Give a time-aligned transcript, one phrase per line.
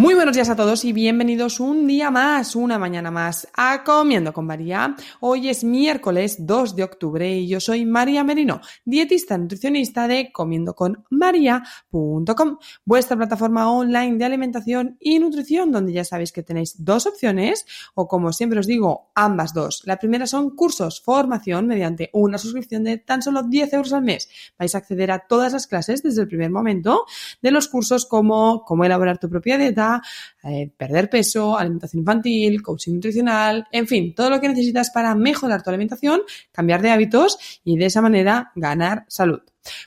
[0.00, 4.34] Muy buenos días a todos y bienvenidos un día más, una mañana más a Comiendo
[4.34, 4.94] con María.
[5.20, 12.58] Hoy es miércoles 2 de octubre y yo soy María Merino, dietista nutricionista de comiendoconmaria.com,
[12.84, 18.06] vuestra plataforma online de alimentación y nutrición donde ya sabéis que tenéis dos opciones o
[18.06, 19.80] como siempre os digo, ambas dos.
[19.86, 24.28] La primera son cursos, formación mediante una suscripción de tan solo 10 euros al mes.
[24.58, 27.06] Vais a acceder a todas las clases desde el primer momento
[27.40, 30.02] de los cursos como cómo elaborar tu propia dieta,
[30.44, 35.62] eh, perder peso, alimentación infantil, coaching nutricional, en fin, todo lo que necesitas para mejorar
[35.62, 39.40] tu alimentación, cambiar de hábitos y de esa manera ganar salud.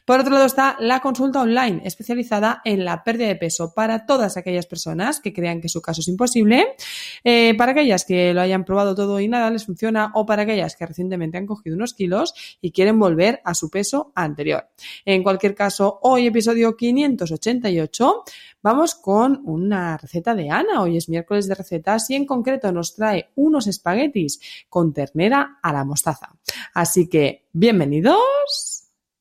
[0.05, 4.37] Por otro lado está la consulta online especializada en la pérdida de peso para todas
[4.37, 6.75] aquellas personas que crean que su caso es imposible,
[7.23, 10.75] eh, para aquellas que lo hayan probado todo y nada les funciona o para aquellas
[10.75, 14.67] que recientemente han cogido unos kilos y quieren volver a su peso anterior.
[15.05, 18.23] En cualquier caso, hoy episodio 588
[18.61, 20.81] vamos con una receta de Ana.
[20.81, 25.73] Hoy es miércoles de recetas y en concreto nos trae unos espaguetis con ternera a
[25.73, 26.29] la mostaza.
[26.73, 28.72] Así que, bienvenidos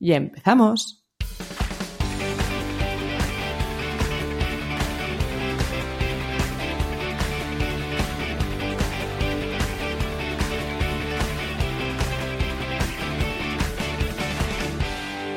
[0.03, 1.05] y empezamos.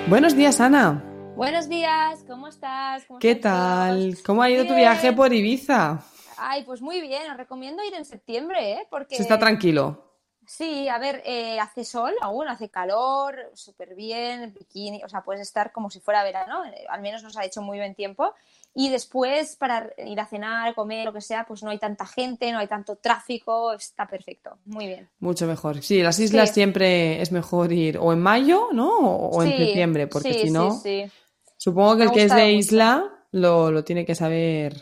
[0.07, 1.03] Buenos días, Ana.
[1.35, 3.06] Buenos días, ¿cómo estás?
[3.19, 4.18] ¿Qué tal?
[4.25, 6.03] ¿Cómo ha ido tu viaje por Ibiza?
[6.38, 8.88] Ay, pues muy bien, os recomiendo ir en septiembre, ¿eh?
[8.89, 9.16] Porque...
[9.16, 10.04] Se está tranquilo.
[10.47, 15.41] Sí, a ver, eh, hace sol aún, hace calor, súper bien, bikini, o sea, puedes
[15.41, 18.33] estar como si fuera verano, eh, al menos nos ha hecho muy buen tiempo.
[18.73, 22.51] Y después, para ir a cenar, comer, lo que sea, pues no hay tanta gente,
[22.51, 25.09] no hay tanto tráfico, está perfecto, muy bien.
[25.19, 25.81] Mucho mejor.
[25.81, 28.97] Sí, las islas siempre es mejor ir o en mayo, ¿no?
[28.97, 30.81] O, en septiembre, porque si no,
[31.57, 34.75] supongo que el que es de isla lo, lo tiene que saber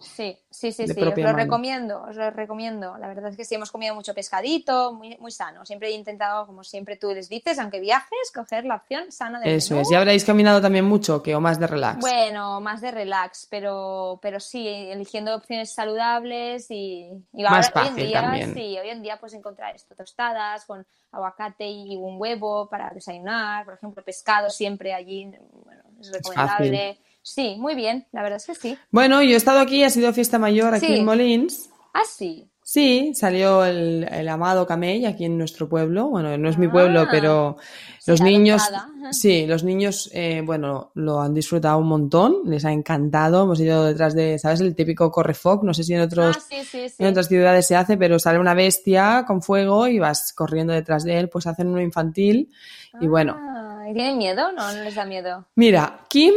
[0.00, 2.96] Sí, sí, sí, sí, os lo recomiendo, os lo recomiendo.
[2.96, 5.66] La verdad es que sí, hemos comido mucho pescadito, muy, muy sano.
[5.66, 9.54] Siempre he intentado, como siempre tú les dices, aunque viajes, coger la opción sana de
[9.54, 12.00] Eso es, ¿y habréis caminado también mucho que o más de relax?
[12.00, 18.22] Bueno, más de relax, pero, pero sí, eligiendo opciones saludables y, más hoy en día,
[18.22, 18.54] también.
[18.54, 23.66] sí, hoy en día pues encontrar esto, tostadas con aguacate y un huevo para desayunar,
[23.66, 25.30] por ejemplo, pescado siempre allí,
[25.62, 26.98] bueno, es recomendable.
[27.30, 28.78] Sí, muy bien, la verdad es que sí.
[28.90, 31.70] Bueno, yo he estado aquí, ha sido fiesta mayor aquí en Molins.
[31.94, 32.50] Ah, sí.
[32.60, 36.08] Sí, salió el, amado Camey aquí en nuestro pueblo.
[36.08, 37.08] Bueno, no es mi pueblo, ah.
[37.08, 37.56] pero
[38.04, 38.62] los niños,
[39.12, 43.44] sí, los niños, eh, bueno, lo han disfrutado un montón, les ha encantado.
[43.44, 44.60] Hemos ido detrás de, ¿sabes?
[44.60, 46.56] El típico correfoc, no sé si en otros, ah,
[46.98, 51.04] en otras ciudades se hace, pero sale una bestia con fuego y vas corriendo detrás
[51.04, 52.52] de él, pues hacen uno infantil
[53.00, 53.36] y bueno.
[53.38, 54.50] Ah, ¿Y tienen miedo?
[54.50, 55.46] No, no les da miedo.
[55.54, 56.34] Mira, Kim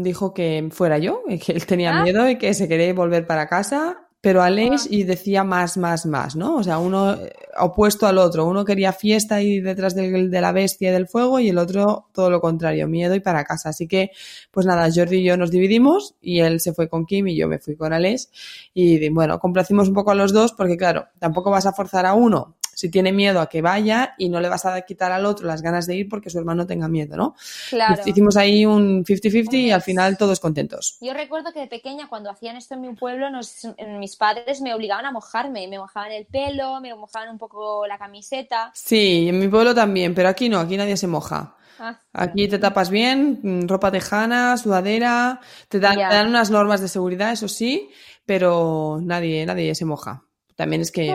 [0.00, 2.02] dijo que fuera yo, que él tenía ah.
[2.02, 6.36] miedo y que se quería volver para casa, pero Alex y decía más, más, más,
[6.36, 6.54] ¿no?
[6.54, 8.46] O sea, uno eh, opuesto al otro.
[8.46, 12.06] Uno quería fiesta y detrás de, de, la bestia y del fuego y el otro
[12.12, 13.70] todo lo contrario, miedo y para casa.
[13.70, 14.12] Así que,
[14.52, 17.48] pues nada, Jordi y yo nos dividimos y él se fue con Kim y yo
[17.48, 18.30] me fui con Alex.
[18.72, 22.14] Y bueno, complacimos un poco a los dos porque claro, tampoco vas a forzar a
[22.14, 25.46] uno si tiene miedo a que vaya y no le vas a quitar al otro
[25.46, 27.34] las ganas de ir porque su hermano tenga miedo, ¿no?
[27.70, 28.02] Claro.
[28.04, 30.98] Hicimos ahí un 50-50 y al final todos contentos.
[31.00, 33.26] Yo recuerdo que de pequeña cuando hacían esto en mi pueblo,
[33.98, 37.98] mis padres me obligaban a mojarme, me mojaban el pelo, me mojaban un poco la
[37.98, 38.70] camiseta.
[38.74, 41.56] Sí, en mi pueblo también, pero aquí no, aquí nadie se moja.
[41.78, 46.80] Ah, aquí te tapas bien, mm, ropa tejana, sudadera, te dan, te dan unas normas
[46.80, 47.90] de seguridad, eso sí,
[48.24, 50.24] pero nadie, nadie se moja.
[50.56, 51.12] También es que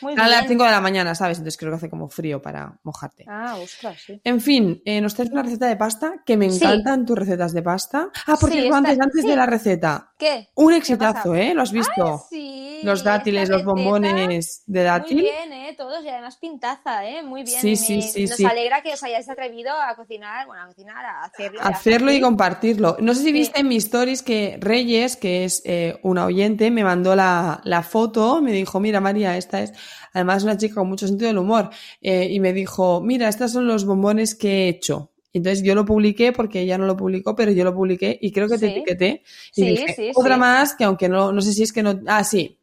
[0.00, 0.48] muy A las bien.
[0.48, 1.38] 5 de la mañana, ¿sabes?
[1.38, 3.24] Entonces creo que hace como frío para mojarte.
[3.28, 4.20] Ah, ostras, sí.
[4.24, 6.64] En fin, eh, nos traes una receta de pasta que me Sí.
[6.64, 8.10] encantan tus recetas de pasta.
[8.26, 10.10] Ah, porque Sí, antes, esta- antes de la receta.
[10.18, 10.48] ¿Qué?
[10.54, 11.34] Un ¿Qué exitazo?
[11.34, 11.54] ¿eh?
[11.54, 12.24] ¿Lo has visto?
[12.28, 15.18] Sí, los dátiles, los bombones de dátil.
[15.18, 15.74] Muy bien, ¿eh?
[15.76, 17.22] Todos y además pintaza, ¿eh?
[17.22, 17.60] Muy bien.
[17.60, 21.24] Sí, sí, sí, Nos alegra que os hayáis atrevido a cocinar, bueno, a cocinar, a
[21.24, 21.60] hacerlo.
[21.60, 22.76] a Hacerlo y compartir.
[22.76, 22.96] compartirlo.
[23.00, 26.84] No sé si viste en mis stories que Reyes, que es eh, una oyente, me
[26.84, 29.72] mandó la, la foto, me dijo, mira María, esta es,
[30.12, 33.66] además una chica con mucho sentido del humor, eh, y me dijo, mira, estos son
[33.66, 35.12] los bombones que he hecho.
[35.32, 38.48] Entonces yo lo publiqué porque ella no lo publicó, pero yo lo publiqué y creo
[38.48, 38.72] que te Sí.
[38.72, 39.22] etiqueté.
[39.54, 42.00] Y Sí, dije, sí, otra más que aunque no, no sé si es que no,
[42.06, 42.58] ah, sí,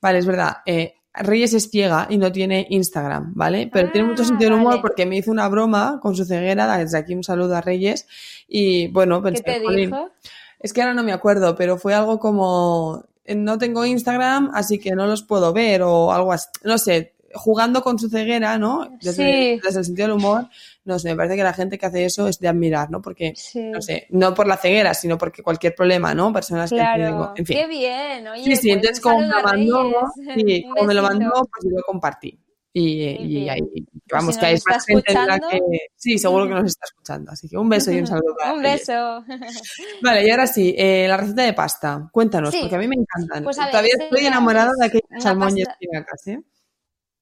[0.00, 0.58] vale, es verdad.
[0.64, 3.70] eh, Reyes es ciega y no tiene Instagram, ¿vale?
[3.72, 4.82] Pero tiene mucho Ah, sentido del humor vale.
[4.82, 8.06] porque me hizo una broma con su ceguera, desde aquí un saludo a Reyes,
[8.48, 10.10] y bueno, ¿Qué pensé, te "Jolín, dijo?
[10.58, 14.92] es que ahora no me acuerdo, pero fue algo como no tengo Instagram, así que
[14.92, 16.48] no los puedo ver o algo así.
[16.64, 18.88] No sé, jugando con su ceguera, ¿no?
[19.00, 19.12] Desde,
[19.56, 19.60] Sí.
[19.64, 20.48] desde el sentido del humor,
[20.84, 23.02] no sé, me parece que la gente que hace eso es de admirar, ¿no?
[23.02, 23.60] Porque, Sí.
[23.60, 26.32] no sé, no por la ceguera, sino porque cualquier problema, ¿no?
[26.32, 27.56] Personas que tengo, en fin.
[27.56, 28.44] Qué bien, oye.
[28.44, 29.92] Sí, sí, pues, entonces como me lo mandó,
[30.36, 32.38] sí, como me lo mandó, pues yo lo compartí.
[32.76, 35.60] Y, ahí, Pues vamos, si que hay más gente en la que...
[35.94, 37.30] Sí, seguro que nos está escuchando.
[37.30, 39.24] Así que un beso y un saludo para Un beso.
[40.02, 42.08] Vale, y ahora sí, eh, la receta de pasta.
[42.10, 42.58] Cuéntanos, Sí.
[42.62, 43.44] porque a mí me encantan.
[43.44, 46.40] Pues ver, Todavía estoy enamorada de aquellos salmón y espinacas, ¿eh?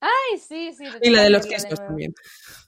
[0.00, 0.84] Ay, sí, sí.
[1.02, 2.14] Y la de los quesos de también.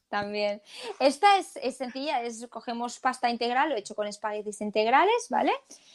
[0.08, 0.62] También.
[1.00, 5.52] Esta es, es sencilla, es cogemos pasta integral, lo he hecho con espaguetis integrales, ¿vale?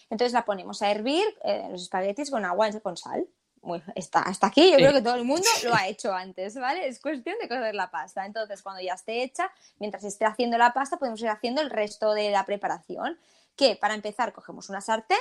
[0.10, 3.28] Entonces la ponemos a hervir, eh, los espaguetis con agua con sal.
[3.62, 6.88] Muy, está, hasta aquí, yo creo que todo el mundo lo ha hecho antes, ¿vale?
[6.88, 8.26] Es cuestión de cocer la pasta.
[8.26, 12.14] Entonces, cuando ya esté hecha, mientras esté haciendo la pasta, podemos ir haciendo el resto
[12.14, 13.18] de la preparación.
[13.56, 15.18] Que para empezar, cogemos una sartén,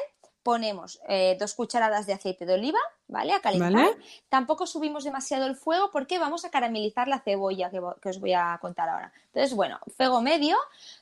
[0.49, 3.33] ponemos eh, dos cucharadas de aceite de oliva, ¿vale?
[3.33, 3.73] A calentar.
[3.73, 3.97] ¿Vale?
[4.29, 8.33] Tampoco subimos demasiado el fuego porque vamos a caramelizar la cebolla que, que os voy
[8.33, 9.13] a contar ahora.
[9.27, 10.57] Entonces, bueno, fuego medio.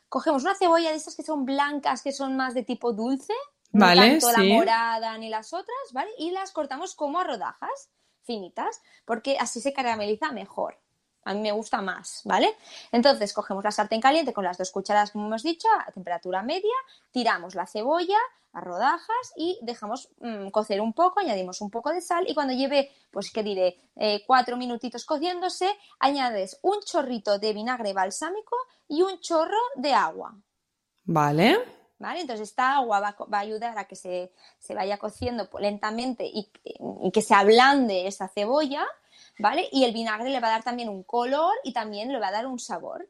[0.08, 3.34] Cogemos una cebolla de estas que son blancas, que son más de tipo dulce.
[3.78, 4.48] Vale, tanto sí.
[4.48, 6.10] la morada ni las otras, ¿vale?
[6.18, 7.90] Y las cortamos como a rodajas
[8.22, 10.78] finitas, porque así se carameliza mejor.
[11.24, 12.56] A mí me gusta más, ¿vale?
[12.92, 16.74] Entonces cogemos la sartén caliente con las dos cucharadas, como hemos dicho, a temperatura media,
[17.10, 18.18] tiramos la cebolla
[18.52, 22.54] a rodajas y dejamos mm, cocer un poco, añadimos un poco de sal y cuando
[22.54, 25.68] lleve, pues qué diré, eh, cuatro minutitos cociéndose,
[25.98, 28.56] añades un chorrito de vinagre balsámico
[28.88, 30.34] y un chorro de agua.
[31.04, 31.75] Vale.
[31.98, 32.20] ¿Vale?
[32.20, 35.48] Entonces esta agua va, a co- va a ayudar a que se, se vaya cociendo
[35.58, 36.50] lentamente y,
[37.02, 38.84] y que se ablande esa cebolla,
[39.38, 39.66] ¿vale?
[39.72, 42.32] Y el vinagre le va a dar también un color y también le va a
[42.32, 43.08] dar un sabor.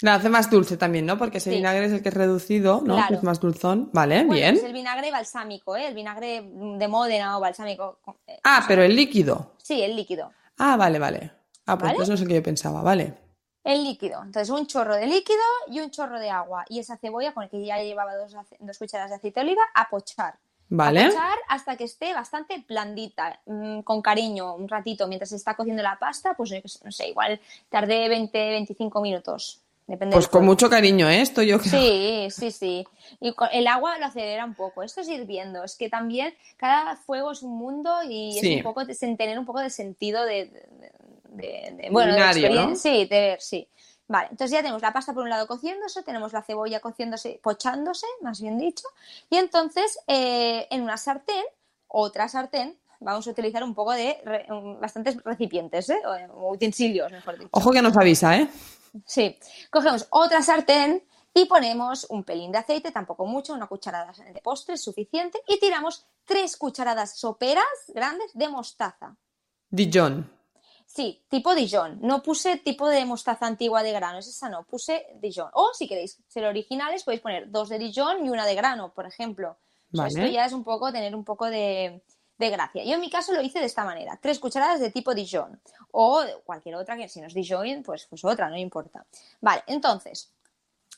[0.00, 1.16] La hace más dulce también, ¿no?
[1.18, 1.56] Porque ese Sí.
[1.56, 2.94] vinagre es el que es reducido, ¿no?
[2.94, 3.08] Claro.
[3.08, 3.90] Que es más dulzón.
[3.92, 4.54] Vale, Bueno, bien.
[4.54, 5.86] pues el vinagre balsámico, ¿eh?
[5.86, 8.00] El vinagre de Módena o balsámico.
[8.26, 9.52] eh, Ah, pero el líquido.
[9.58, 10.32] Sí, el líquido.
[10.58, 11.30] Ah, vale, vale.
[11.66, 11.90] Ah, pues ¿Vale?
[11.92, 13.14] entonces no sé qué yo pensaba, vale.
[13.64, 14.22] El líquido.
[14.24, 15.38] Entonces, un chorro de líquido
[15.68, 16.64] y un chorro de agua.
[16.68, 19.62] Y esa cebolla, con el que ya llevaba dos, dos cucharadas de aceite de oliva,
[19.74, 20.34] a pochar.
[20.68, 21.02] Vale.
[21.02, 25.54] A pochar hasta que esté bastante blandita, mm, con cariño, un ratito, mientras se está
[25.54, 26.50] cociendo la pasta, pues
[26.82, 29.60] no sé, igual tardé 20-25 minutos.
[29.86, 31.20] Depende Pues con mucho cariño, ¿eh?
[31.20, 31.70] Esto yo creo.
[31.72, 32.86] Sí, sí, sí.
[33.20, 34.82] Y con- el agua lo acelera un poco.
[34.82, 35.64] Esto es hirviendo.
[35.64, 38.52] Es que también cada fuego es un mundo y Sí.
[38.52, 40.92] es un poco de, tener un poco de sentido de, de-
[41.32, 42.12] de- de- bueno.
[42.76, 43.68] Sí, de ver, sí.
[44.08, 48.06] Vale, entonces ya tenemos la pasta por un lado cociéndose, tenemos la cebolla cociéndose, pochándose,
[48.20, 48.86] más bien dicho,
[49.30, 51.42] y entonces eh, en una sartén,
[51.88, 54.46] otra sartén, vamos a utilizar un poco de re-
[54.80, 56.00] bastantes recipientes, ¿eh?
[56.04, 57.48] o o utensilios, mejor dicho.
[57.52, 58.48] Ojo que nos avisa, ¿eh?
[59.06, 59.38] Sí,
[59.70, 64.74] cogemos otra sartén y ponemos un pelín de aceite, tampoco mucho, una cucharada de postre
[64.74, 69.16] es suficiente, y tiramos tres cucharadas soperas grandes de mostaza.
[69.70, 70.30] Dijon.
[70.94, 72.00] Sí, tipo Dijon.
[72.02, 75.48] No puse tipo de mostaza antigua de grano, es esa no, puse Dijon.
[75.54, 79.06] O si queréis ser originales, podéis poner dos de Dijon y una de grano, por
[79.06, 79.56] ejemplo.
[79.92, 80.20] O sea, Vale.
[80.20, 82.02] Esto ya es un poco tener un poco de,
[82.36, 82.84] de gracia.
[82.84, 85.58] Yo en mi caso lo hice de esta manera, tres cucharadas de tipo Dijon.
[85.92, 89.06] O cualquier otra que si no es Dijon, pues, pues otra, no importa.
[89.40, 90.30] Vale, entonces,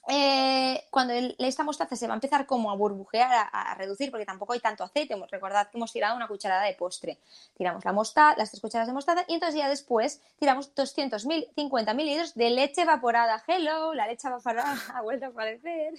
[0.09, 3.43] eh, cuando el- esta mostaza se va a empezar como a burbujear, a,
[3.73, 7.19] a reducir, porque tampoco hay tanto aceite, recordad que hemos tirado una cucharada de postre.
[7.57, 12.35] Tiramos la mostaza, las tres cucharadas de mostaza y entonces ya después tiramos 250 mililitros
[12.35, 13.43] de leche evaporada.
[13.47, 15.95] Hello, la leche evaporada ha vuelto a aparecer.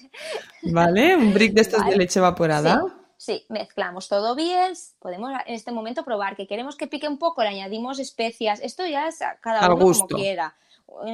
[0.63, 1.15] ¿Vale?
[1.15, 1.91] Un brick de estos Vale.
[1.91, 2.83] de leche evaporada.
[3.17, 4.73] Sí, sí, mezclamos todo bien.
[4.99, 8.59] Podemos en este momento probar que queremos que pique un poco, le añadimos especias.
[8.61, 10.05] Esto ya es a cada Al uno gusto.
[10.07, 10.55] como quiera.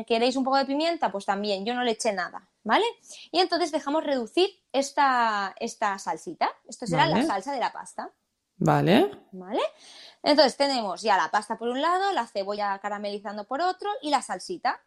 [0.05, 1.11] ¿Queréis un poco de pimienta?
[1.11, 2.85] Pues también, yo no le eché nada, ¿vale?
[3.31, 6.49] Y entonces dejamos reducir esta, esta salsita.
[6.67, 7.21] Esto será Vale.
[7.21, 8.11] la salsa de la pasta.
[8.57, 9.09] Vale.
[9.31, 9.61] ¿Vale?
[10.23, 14.21] Entonces tenemos ya la pasta por un lado, la cebolla caramelizando por otro y la
[14.21, 14.79] salsita.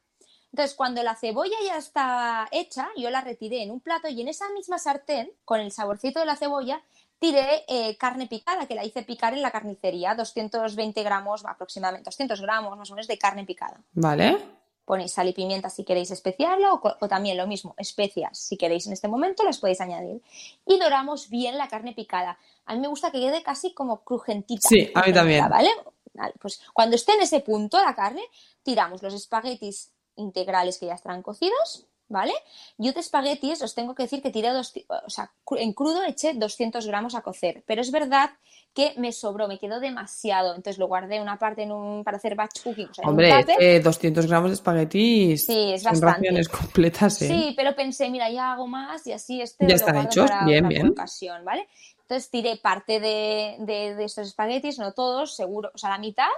[0.52, 4.28] Entonces, cuando la cebolla ya está hecha, yo la retiré en un plato y en
[4.28, 6.81] esa misma sartén, con el saborcito de la cebolla,
[7.19, 12.40] tiré eh, carne picada, que la hice picar en la carnicería, 220 gramos aproximadamente, 200
[12.40, 13.81] gramos más o menos de carne picada.
[13.95, 14.38] Vale.
[14.85, 18.87] Ponéis sal y pimienta si queréis especiarlo o, o también lo mismo, especias si queréis
[18.87, 20.23] en este momento las podéis añadir.
[20.67, 22.38] Y doramos bien la carne picada.
[22.67, 24.69] A mí me gusta que quede casi como crujentita.
[24.69, 25.49] Sí, a mí también.
[25.49, 25.71] ¿Vale?
[26.14, 28.23] Vale, Pues cuando esté en ese punto la carne,
[28.62, 32.32] tiramos los espaguetis integrales que ya estarán cocidos, ¿vale?
[32.78, 34.73] Yo de espaguetis os tengo que decir que tiré, dos,
[35.06, 38.30] o sea, en crudo eché 200 gramos a cocer, pero es verdad
[38.75, 42.34] que me sobró, me quedó demasiado, entonces lo guardé una parte en un, para hacer
[42.34, 43.56] batch cooking, o sea, en un Hombre, tupper.
[43.61, 46.26] eh, 200 gramos de espaguetis Sí, es son bastante.
[46.26, 47.28] raciones completas, ¿eh?
[47.28, 50.68] Sí, pero pensé, mira, ya hago más y así este Ya están hechos, para bien,
[50.68, 50.88] bien.
[50.90, 51.68] ocasión, ¿vale?
[52.02, 56.28] Entonces tiré parte de, de, de estos espaguetis, no todos, seguro, o sea, la mitad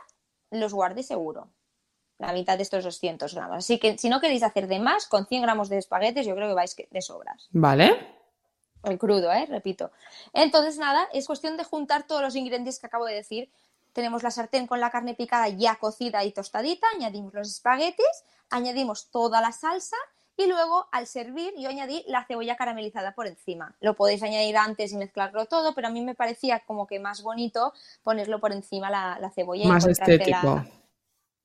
[0.50, 1.48] los guardé seguro.
[2.18, 3.58] La mitad de estos 200 gramos.
[3.58, 6.48] Así que si no queréis hacer de más, con 100 gramos de espaguetis yo creo
[6.48, 7.48] que vais de sobras.
[7.50, 8.14] Vale.
[8.84, 9.46] El crudo, ¿eh?
[9.46, 9.90] Repito.
[10.32, 13.50] Entonces, nada, es cuestión de juntar todos los ingredientes que acabo de decir.
[13.92, 18.06] Tenemos la sartén con la carne picada ya cocida y tostadita, añadimos los espaguetis,
[18.50, 19.96] añadimos toda la salsa
[20.36, 23.74] y luego al servir yo añadí la cebolla caramelizada por encima.
[23.80, 27.22] Lo podéis añadir antes y mezclarlo todo, pero a mí me parecía como que más
[27.22, 29.64] bonito ponerlo por encima la, la cebolla.
[29.64, 30.62] y Más la- estético.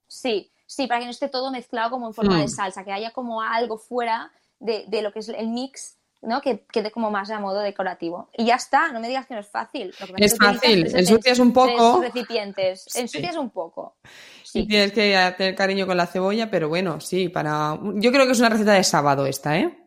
[0.08, 2.42] Sí, sí, para que no esté todo mezclado como en forma Mm.
[2.42, 6.40] de salsa, que haya como algo fuera de, de lo que es el mix, ¿no?
[6.42, 8.30] Que quede como más a modo decorativo.
[8.38, 9.94] Y ya está, no me digas que no es fácil.
[10.00, 12.00] Lo que pasa Es fácil, ensucias un poco.
[12.02, 13.00] recipientes, Sí.
[13.02, 13.96] ensucias un poco.
[14.44, 14.62] Sí.
[14.62, 17.78] Sí, tienes que tener cariño con la cebolla, pero bueno, sí, para...
[17.96, 19.78] Yo creo que es una receta de sábado esta, ¿eh?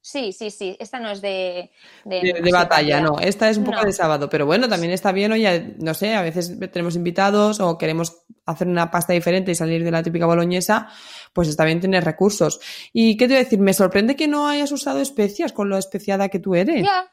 [0.00, 0.76] Sí, sí, sí.
[0.78, 1.70] Esta no es de...
[2.04, 3.18] De, De, batalla, no.
[3.20, 3.84] Esta es un poco No.
[3.84, 7.76] de sábado, pero bueno, también está bien, oye, no sé, a veces tenemos invitados o
[7.76, 10.88] queremos hacer una pasta diferente y salir de la típica boloñesa,
[11.32, 12.60] pues está bien tener recursos.
[12.92, 13.58] ¿Y qué te voy a decir?
[13.60, 16.84] Me sorprende que no hayas usado especias con lo especiada que tú eres.
[16.84, 17.10] Ya.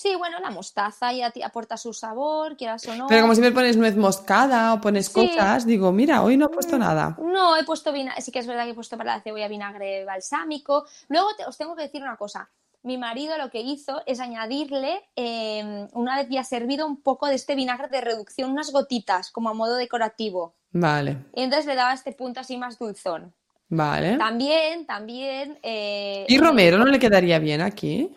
[0.00, 3.08] Sí, bueno, la mostaza ya te aporta su sabor, quieras o no.
[3.08, 5.12] Pero como siempre pones nuez moscada o pones Sí.
[5.12, 7.16] cosas, digo, mira, hoy no he puesto nada.
[7.20, 10.04] No, he puesto vinagre, sí que es verdad que he puesto para la cebolla vinagre
[10.04, 10.84] balsámico.
[11.08, 12.48] Luego te- os tengo que decir una cosa.
[12.84, 17.34] Mi marido lo que hizo es añadirle, eh, una vez ya servido, un poco de
[17.34, 20.54] este vinagre de reducción, unas gotitas, como a modo decorativo.
[20.70, 23.34] Vale, Y entonces le daba este punto así más dulzón.
[23.68, 24.16] vale.
[24.16, 25.58] También, también...
[25.64, 28.14] eh, ¿Y Romero no le quedaría bien aquí?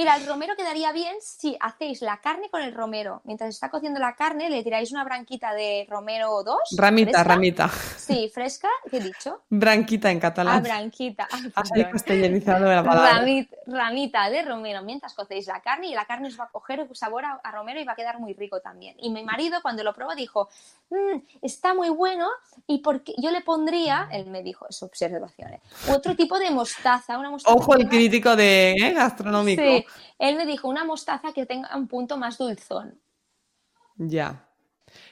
[0.00, 3.20] Mira, el romero quedaría bien si hacéis la carne con el romero.
[3.24, 6.58] Mientras está cociendo la carne, le tiráis una branquita de romero o dos.
[6.74, 7.24] Ramita, fresca.
[7.34, 7.68] ramita.
[7.98, 9.42] Sí, fresca, ¿qué he dicho?
[9.50, 10.62] Branquita en Ah, catalán.
[10.62, 11.28] branquita.
[11.30, 11.92] Ay, Has perdón.
[11.92, 13.20] castellanizado la palabra.
[13.26, 16.88] Ramit- ramita de romero mientras cocéis la carne y la carne os va a coger
[16.96, 18.96] sabor a, a romero y va a quedar muy rico también.
[19.00, 20.48] Y mi marido cuando lo probó dijo,
[20.88, 22.26] "Mm, está muy bueno
[22.66, 25.60] y porque yo le pondría, él me dijo, es observación, ¿eh?
[25.90, 28.94] otro tipo de mostaza, una mostaza Ojo el crítico de ¿eh?
[28.94, 29.60] gastronómico.
[29.62, 29.84] Sí,
[30.18, 32.98] él me dijo una mostaza que tenga un punto más dulzón.
[33.96, 34.46] Ya.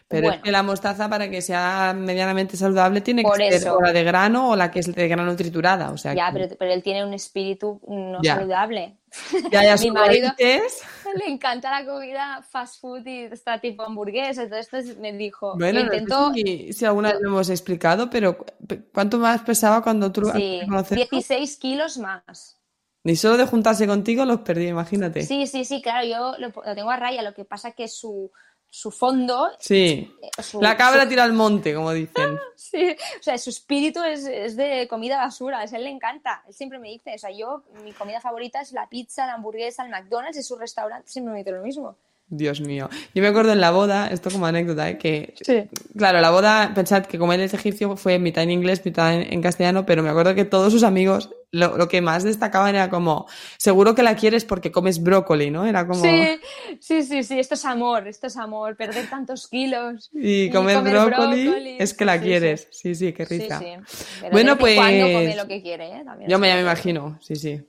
[0.09, 3.77] Pero es que la mostaza, para que sea medianamente saludable, tiene que ser eso.
[3.77, 5.91] o la de grano o la que es de grano triturada.
[5.93, 8.37] O sea, Ya, que pero, pero él tiene un espíritu no Ya.
[8.37, 8.97] saludable.
[9.53, 10.83] ya haya mi marido- raíces.
[11.15, 14.43] Le encanta la comida fast food y está tipo hamburguesa.
[14.45, 18.47] Entonces me dijo, Bueno, no sé si, si alguna vez lo hemos explicado, pero cu-
[18.93, 21.05] ¿cuánto más pesaba cuando tú Sí, antes de conocerlo?
[21.13, 22.58] 16 kilos más.
[23.05, 25.23] Ni solo de juntarse contigo los perdí, imagínate.
[25.23, 27.23] Sí, sí, sí, claro, yo lo, lo tengo a raya.
[27.23, 28.31] Lo que pasa que su,
[28.69, 29.49] su fondo.
[29.61, 30.13] Sí.
[30.23, 32.39] eh, su- La cabra su- tira al monte, como dicen.
[32.57, 35.61] sí, o sea, su espíritu es, es de comida basura.
[35.61, 36.43] A él le encanta.
[36.49, 39.85] Él siempre me dice, o sea, yo, mi comida favorita es la pizza, la hamburguesa,
[39.85, 41.09] el McDonald's y su restaurante.
[41.09, 41.97] Siempre me dice lo mismo.
[42.31, 42.91] Dios mío.
[43.15, 44.99] Yo me acuerdo en la boda, esto como anécdota, ¿eh?
[44.99, 45.65] que Sí.
[45.97, 49.33] claro, la boda, pensad que como él es egipcio, fue mitad en inglés, mitad en,
[49.33, 52.91] en castellano, pero me acuerdo que todos sus amigos lo, lo que más destacaban era
[52.91, 53.27] como,
[53.57, 55.65] seguro que la quieres porque comes brócoli, ¿no?
[55.67, 56.39] Era como, Sí,
[56.81, 60.11] sí, sí, sí, esto es amor, esto es amor, perder tantos kilos.
[60.13, 62.69] y comer, comer brócoli, brócoli, es que la sí, quieres.
[62.71, 63.59] Sí, sí, qué rica.
[63.61, 66.03] Pero Bueno, pues- come lo que quiere, ¿eh?
[66.05, 67.61] También Yo me, ya me imagino, sí, sí.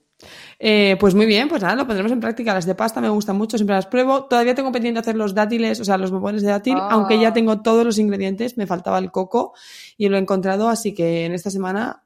[0.58, 2.52] Eh, pues muy bien, pues nada, lo pondremos en práctica.
[2.52, 4.24] Las de pasta me gustan mucho, siempre las pruebo.
[4.26, 6.88] Todavía tengo pendiente hacer los dátiles, o sea, los bombones de dátil, Ah.
[6.90, 9.54] aunque ya tengo todos los ingredientes, me faltaba el coco
[9.96, 12.02] y lo he encontrado, así que en esta semana,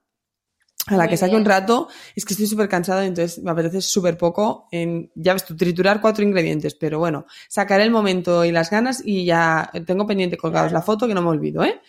[0.86, 1.42] a la Muy que saque bien.
[1.42, 5.44] un rato, es que estoy súper cansada, entonces me apetece súper poco en, ya ves
[5.44, 10.06] tú, triturar cuatro ingredientes, pero bueno, sacaré el momento y las ganas y ya tengo
[10.06, 10.80] pendiente colgados Claro.
[10.80, 11.80] la foto que no me olvido, ¿eh?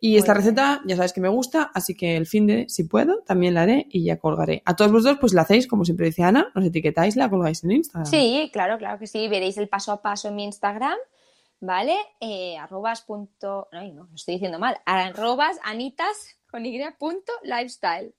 [0.00, 0.42] Y Muy esta bien.
[0.44, 3.62] receta, ya sabes que me gusta, así que el fin de, si puedo, también la
[3.62, 4.62] haré y ya colgaré.
[4.66, 7.72] A todos vosotros, pues la hacéis, como siempre dice Ana, nos etiquetáis, la colgáis en
[7.72, 8.06] Instagram.
[8.10, 9.26] Sí, claro, claro que sí.
[9.28, 10.96] Veréis el paso a paso en mi Instagram,
[11.60, 11.96] ¿vale?
[12.20, 18.14] Eh, arrobas punto, no, no, lo estoy diciendo mal, arrobas anitas con y punto lifestyle.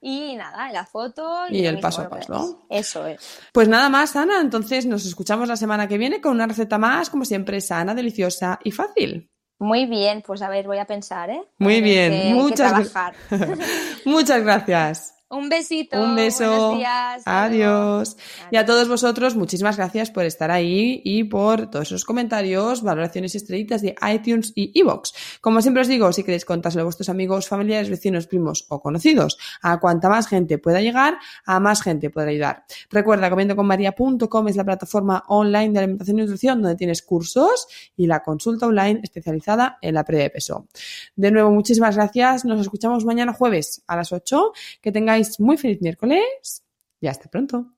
[0.00, 2.66] Y nada, la foto y, el paso a paso.
[2.68, 3.40] Eso es.
[3.50, 4.42] Pues nada más, Ana.
[4.42, 8.58] Entonces nos escuchamos la semana que viene con una receta más, como siempre, sana, deliciosa
[8.62, 9.30] y fácil.
[9.58, 11.42] Muy bien, pues a ver, voy a pensar, ¿eh?
[11.56, 12.92] Muy bien, muchas,
[14.04, 15.17] muchas gracias.
[15.30, 16.02] Un besito.
[16.02, 16.74] Un beso.
[16.74, 18.16] Días, adiós.
[18.50, 23.34] Y a todos vosotros, muchísimas gracias por estar ahí y por todos esos comentarios, valoraciones
[23.34, 25.12] estrellitas de iTunes y Evox.
[25.42, 29.36] Como siempre os digo, si queréis contárselo a vuestros amigos, familiares, vecinos, primos o conocidos,
[29.60, 32.64] a cuanta más gente pueda llegar, a más gente podrá ayudar.
[32.88, 37.66] Recuerda, comiendoconmaria.com es la plataforma online de alimentación y nutrición donde tienes cursos
[37.98, 40.68] y la consulta online especializada en la pérdida de peso.
[41.16, 42.46] De nuevo, muchísimas gracias.
[42.46, 44.52] Nos escuchamos mañana jueves a las 8.
[44.80, 46.64] Que tengáis muy feliz miércoles
[47.00, 47.77] y hasta pronto.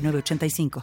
[0.00, 0.70] 85